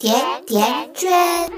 [0.00, 1.10] 甜甜圈。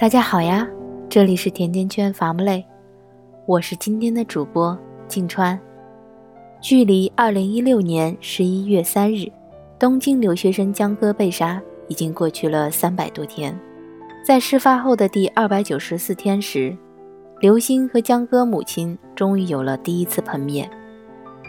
[0.00, 0.66] 大家好呀，
[1.08, 2.66] 这里是甜甜圈伐木累，
[3.46, 4.76] 我是今天的主播
[5.06, 5.56] 静川。
[6.60, 9.30] 距离二零一六年十一月三日，
[9.78, 13.56] 东京留学生江歌被杀已经过去了三百多天。
[14.26, 16.76] 在事发后的第二百九十四天时，
[17.38, 20.68] 刘星和江歌母亲终于有了第一次碰面。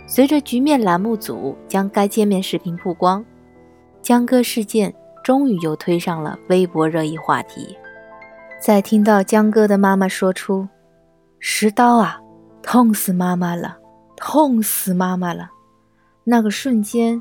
[0.07, 3.25] 随着局面栏目组将该见面视频曝光，
[3.99, 7.75] 江歌事件终于又推上了微博热议话题。
[8.61, 10.67] 在听到江歌的妈妈说出
[11.41, 12.21] “石刀啊，
[12.61, 13.75] 痛死妈妈了，
[14.15, 15.49] 痛死妈妈了”，
[16.23, 17.19] 那个瞬间，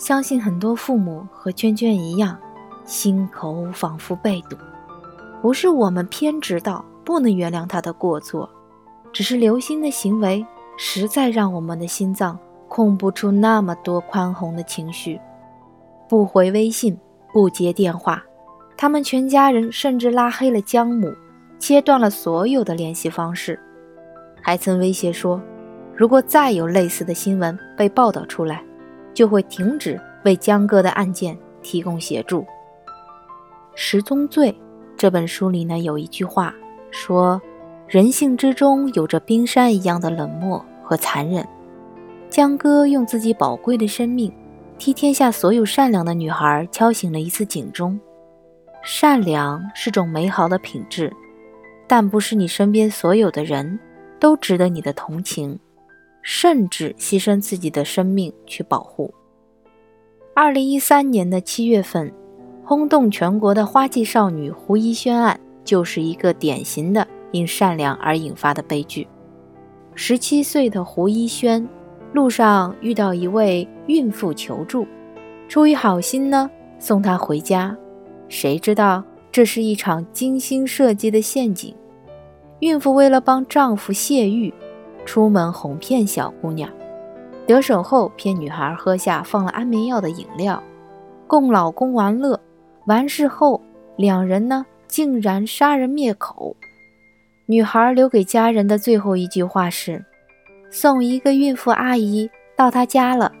[0.00, 2.36] 相信很多父母和娟娟一样，
[2.84, 4.56] 心口仿佛被堵。
[5.46, 8.50] 不是我们偏执到不能原谅他的过错，
[9.12, 10.44] 只是刘星的行为
[10.76, 15.20] 实在让我们的心脏控不住那么多宽宏的情绪。
[16.08, 16.98] 不回微信，
[17.32, 18.20] 不接电话。
[18.76, 21.14] 他们全家人甚至拉黑了江母，
[21.60, 23.56] 切断了所有的联系方式，
[24.42, 25.40] 还曾威胁说，
[25.94, 28.64] 如果再有类似的新闻被报道出来，
[29.14, 32.40] 就会停止为江哥的案件提供协助。
[33.76, 34.50] 《十宗罪》
[34.96, 36.54] 这本书里呢有一句话
[36.90, 37.40] 说
[37.86, 41.46] ：“人性之中有着冰山一样的冷漠和残忍。”
[42.30, 44.32] 江哥用自己宝贵的生命，
[44.78, 47.98] 替天下所有善良的女孩敲醒了一次警钟。
[48.82, 51.12] 善良是种美好的品质，
[51.86, 53.78] 但不是你身边所有的人
[54.18, 55.58] 都值得你的同情，
[56.22, 59.12] 甚至牺牲自己的生命去保护。
[60.34, 62.12] 二零一三年的七月份，
[62.68, 69.06] 轰动全国的花季少女胡一轩案，就是一个典型的因善良而引发的悲剧。
[69.94, 71.64] 十七岁的胡一轩，
[72.12, 74.84] 路上遇到一位孕妇求助，
[75.48, 76.50] 出于好心呢，
[76.80, 77.76] 送她回家。
[78.28, 81.72] 谁知道这是一场精心设计的陷阱？
[82.58, 84.52] 孕妇为了帮丈夫泄欲，
[85.04, 86.68] 出门哄骗小姑娘，
[87.46, 90.60] 得手后骗女孩喝下放了安眠药的饮料，
[91.28, 92.40] 供老公玩乐。
[92.86, 93.60] 完事后，
[93.96, 96.56] 两人呢竟然杀人灭口。
[97.46, 100.04] 女孩留给家人的最后一句话是
[100.70, 103.32] ：“送一个孕妇阿姨到她家了。”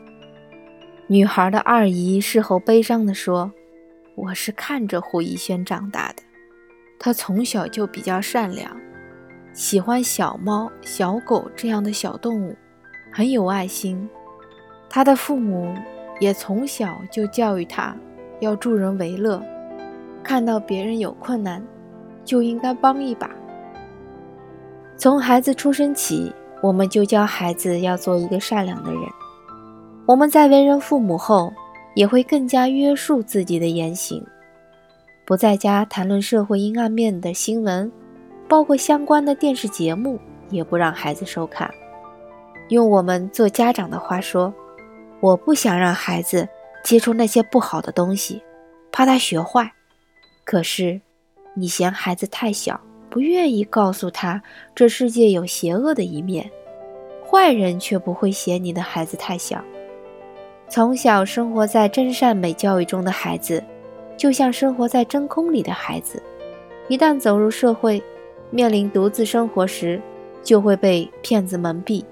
[1.08, 3.50] 女孩的二姨事后悲伤地说。
[4.18, 6.22] 我是看着胡一轩长大的，
[6.98, 8.74] 他从小就比较善良，
[9.52, 12.56] 喜欢小猫、小狗这样的小动物，
[13.12, 14.08] 很有爱心。
[14.88, 15.74] 他的父母
[16.18, 17.94] 也从小就教育他
[18.40, 19.42] 要助人为乐，
[20.22, 21.62] 看到别人有困难，
[22.24, 23.30] 就应该帮一把。
[24.96, 26.32] 从孩子出生起，
[26.62, 29.00] 我们就教孩子要做一个善良的人。
[30.06, 31.52] 我们在为人父母后。
[31.96, 34.22] 也会更加约束自己的言行，
[35.24, 37.90] 不在家谈论社会阴暗面的新闻，
[38.46, 40.18] 包括相关的电视节目，
[40.50, 41.70] 也不让孩子收看。
[42.68, 44.52] 用我们做家长的话说，
[45.20, 46.46] 我不想让孩子
[46.86, 48.40] 接触那些不好的东西，
[48.92, 49.68] 怕他学坏。
[50.44, 51.00] 可是，
[51.52, 52.80] 你嫌孩子太小，
[53.10, 54.40] 不愿意告诉他
[54.72, 56.48] 这世界有邪恶的一面，
[57.28, 59.60] 坏人却不会嫌你的孩子太小。
[60.68, 63.60] 从小生活在真善美教育中的孩子，
[64.16, 66.22] 就像生活在真空里的孩子，
[66.86, 68.00] 一旦走入社会，
[68.52, 70.00] 面临独自生活时，
[70.44, 72.04] 就会被骗子蒙蔽，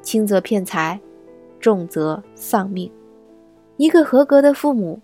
[0.00, 0.98] 轻则骗财，
[1.60, 2.90] 重则丧命。
[3.82, 5.00] 一个合格的父母，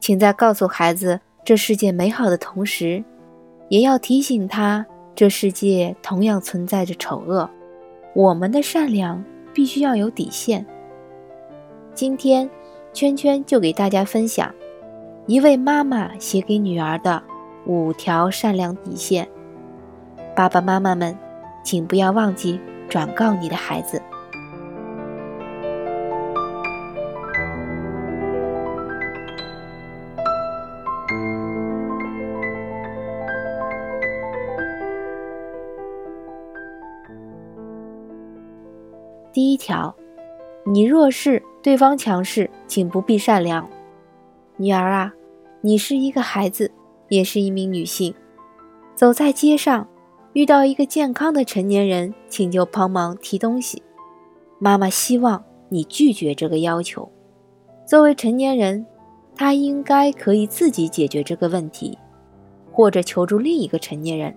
[0.00, 3.04] 请在告诉孩子这世界美好的同时，
[3.68, 7.48] 也要提醒他，这世界同样存在着丑恶，
[8.16, 10.66] 我们的善良必须要有底线。
[11.94, 12.50] 今天，
[12.92, 14.52] 圈圈就给大家分享
[15.26, 17.22] 一位妈妈写给女儿的
[17.64, 19.28] 五条善良底线。
[20.34, 21.16] 爸爸妈妈们，
[21.62, 22.58] 请不要忘记
[22.88, 24.02] 转告你的孩子。
[39.66, 39.92] 条，
[40.64, 41.42] 你弱势。
[41.60, 43.68] 对方强势，请不必善良。
[44.56, 45.12] 女儿啊，
[45.62, 46.70] 你是一个孩子，
[47.08, 48.14] 也是一名女性。
[48.94, 49.88] 走在街上，
[50.34, 53.82] 遇到一个健康的成年人请求帮忙提东西，
[54.60, 57.10] 妈妈希望你拒绝这个要求。
[57.84, 58.86] 作为成年人，
[59.34, 61.98] 他应该可以自己解决这个问题，
[62.70, 64.32] 或者求助另一个成年人，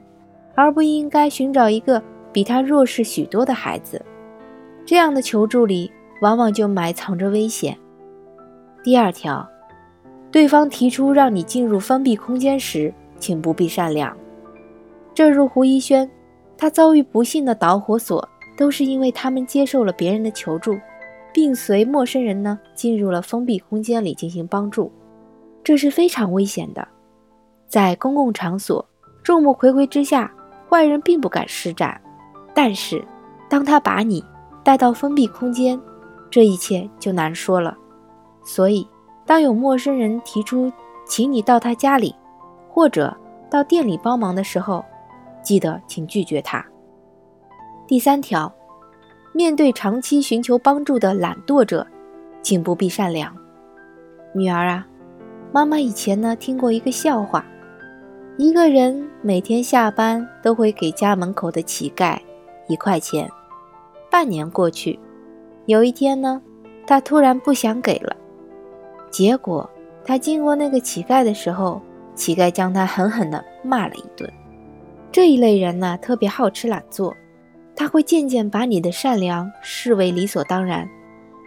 [0.55, 2.01] 而不应该寻找一个
[2.33, 4.03] 比他弱势许多的孩子。
[4.89, 7.77] 这样的求助里，往往就埋藏着危险。
[8.83, 9.47] 第二条，
[10.31, 14.17] 对方提出让你进入封闭空间时，请不必善良。
[15.13, 16.09] 正如胡一轩，
[16.57, 18.27] 他遭遇不幸的导火索，
[18.57, 20.75] 都是因为他们接受了别人的求助，
[21.31, 24.91] 并随陌生人呢进入了封闭空间里进行帮助，
[25.63, 26.87] 这是非常危险的。
[27.67, 28.83] 在公共场所，
[29.21, 30.33] 众目睽睽之下，
[30.67, 32.01] 坏人并不敢施展，
[32.55, 33.05] 但是
[33.47, 34.25] 当他把你
[34.69, 35.81] 带到封闭空间，
[36.29, 37.75] 这一切就难说了。
[38.43, 38.87] 所以，
[39.25, 40.71] 当有陌生人提出
[41.07, 42.13] 请你到他家里，
[42.69, 43.11] 或者
[43.49, 44.85] 到店里帮忙的时候，
[45.41, 46.63] 记得请拒绝他。
[47.87, 48.53] 第三条，
[49.33, 51.87] 面对长期寻求帮助的懒惰者，
[52.43, 53.35] 请不必善良。
[54.35, 54.85] 女儿啊，
[55.51, 57.43] 妈妈以前呢听过一个笑话，
[58.37, 62.19] 一个人每天下班都会给家门口的乞丐
[62.67, 63.27] 一块钱。
[64.19, 64.99] 半年过去，
[65.65, 66.41] 有一天呢，
[66.85, 68.13] 他突然不想给了。
[69.09, 69.67] 结果
[70.03, 71.81] 他经过那个乞丐的时候，
[72.15, 74.29] 乞丐将他狠狠地骂了一顿。
[75.09, 77.15] 这一类人呢，特别好吃懒做，
[77.77, 80.85] 他会渐渐把你的善良视为理所当然。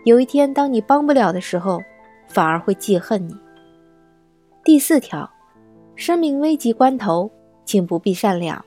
[0.06, 1.78] 有一天，当你帮不了的时候，
[2.26, 3.36] 反而会记恨你。
[4.64, 5.30] 第四条，
[5.94, 7.30] 生命危急关头，
[7.66, 8.64] 请不必善良。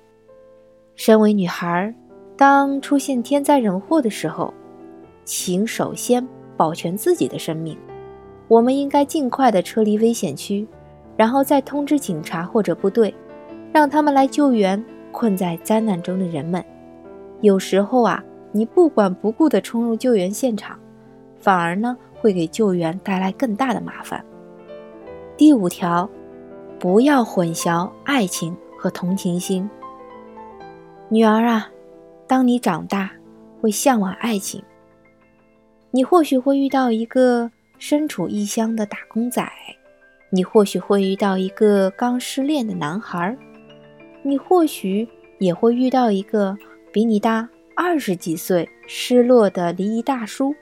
[0.96, 1.92] 身为女孩，
[2.38, 4.54] 当出现天灾人祸的时候，
[5.24, 6.28] 请首先
[6.58, 7.78] 保全自己的生命。
[8.48, 10.68] 我们应该尽快地撤离危险区，
[11.16, 13.14] 然后再通知警察或者部队，
[13.72, 16.64] 让他们来救援困在灾难中的人们。
[17.42, 20.78] 有时候啊，你不管不顾地冲入救援现场，
[21.40, 24.24] 反而呢会给救援带来更大的麻烦。
[25.38, 26.10] 第五条，
[26.78, 29.70] 不要混淆爱情和同情心。
[31.10, 31.70] 女儿啊，
[32.28, 33.12] 当你长大，
[33.62, 34.64] 会向往爱情，
[35.92, 37.52] 你或许会遇到一个。
[37.78, 39.46] 身处异乡的打工仔，
[40.30, 43.38] 你或许会遇到一个刚失恋的男孩，
[44.24, 45.06] 你或许
[45.40, 46.58] 也会遇到一个
[46.94, 50.56] 比你大二十几岁失落的离异大叔。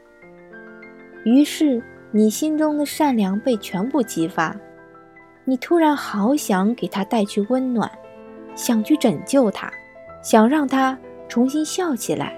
[1.23, 1.81] 于是，
[2.11, 4.59] 你心中的善良被全部激发，
[5.45, 7.89] 你突然好想给他带去温暖，
[8.55, 9.71] 想去拯救他，
[10.23, 10.97] 想让他
[11.27, 12.33] 重新笑起来，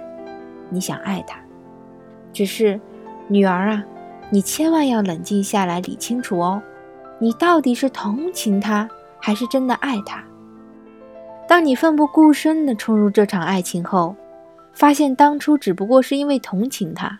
[0.69, 1.37] 你想爱他。
[2.33, 2.79] 只是，
[3.27, 3.83] 女儿啊。
[4.31, 6.59] 你千万要冷静下来，理清楚哦，
[7.19, 8.89] 你到底是同情他，
[9.19, 10.23] 还是真的爱他？
[11.47, 14.15] 当你奋不顾身地冲入这场爱情后，
[14.73, 17.19] 发现当初只不过是因为同情他，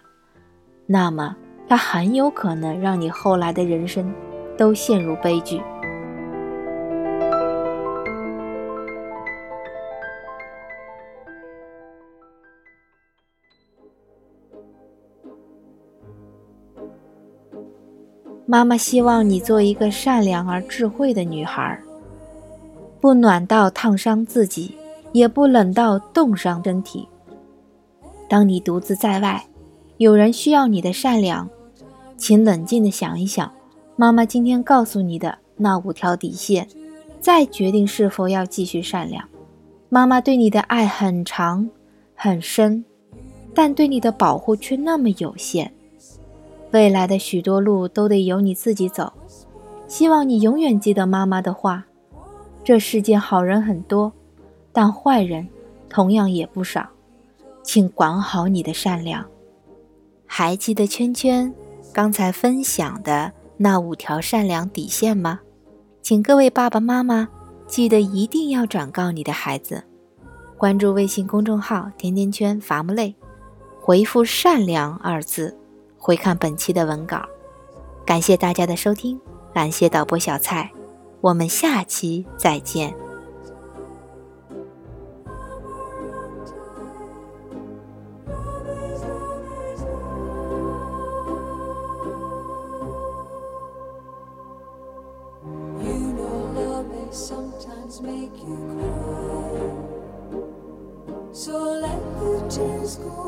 [0.88, 1.36] 那么
[1.70, 4.12] 他很有可能让你后来的人生
[4.58, 5.62] 都陷入悲剧。
[18.48, 21.80] 妈妈希望你做一个善良而智慧的女孩，
[23.02, 24.76] 不暖到烫伤自己，
[25.14, 27.08] 也不冷到冻伤身体。
[28.30, 29.44] 当你独自在外，
[29.98, 31.50] 有人需要你的善良，
[32.18, 33.52] 请冷静地想一想，
[33.96, 36.68] 妈妈今天告诉你的那五条底线，
[37.20, 39.28] 再决定是否要继续善良。
[39.90, 41.68] 妈妈对你的爱很长
[42.14, 42.86] 很深，
[43.56, 45.72] 但对你的保护却那么有限。
[46.76, 49.14] 未来的许多路都得由你自己走，
[49.88, 51.86] 希望你永远记得妈妈的话：
[52.66, 54.12] 这世界好人很多，
[54.74, 55.48] 但坏人
[55.88, 56.86] 同样也不少，
[57.64, 59.26] 请管好你的善良。
[60.26, 61.54] 还记得圈圈
[61.94, 65.40] 刚才分享的那五条善良底线吗？
[66.02, 67.30] 请各位爸爸妈妈
[67.66, 69.82] 记得一定要转告你的孩子。
[70.58, 73.16] 关注微信公众号“甜甜圈伐木累”，
[73.80, 75.58] 回复“善良”二字。
[76.06, 77.26] 回看本期的文稿。
[78.06, 79.20] 感谢大家的收听，
[79.52, 80.72] 感谢导播小蔡，
[81.20, 82.94] 我们下期再见。
[98.02, 99.56] make you cry
[101.32, 102.32] so let the
[103.02, 103.25] go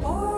[0.00, 0.37] Oh.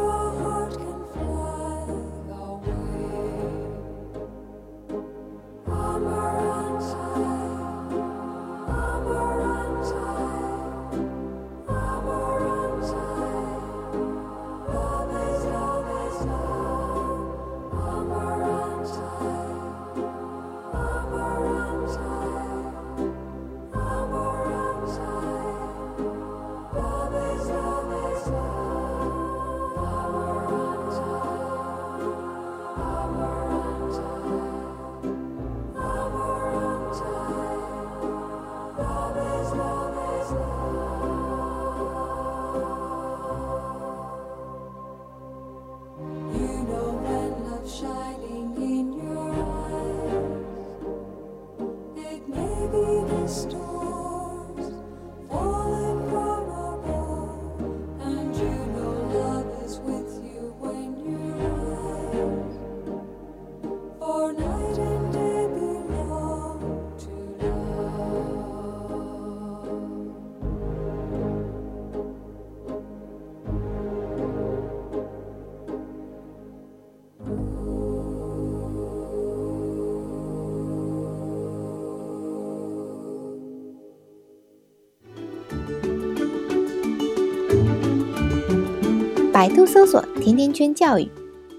[89.33, 91.09] 百度搜索“甜甜圈教育”，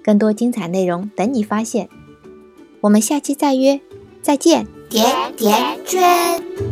[0.03, 1.87] 更多精彩内容等你发现。
[2.81, 3.79] 我们下期再约，
[4.21, 5.05] 再见，甜
[5.37, 6.70] 甜圈。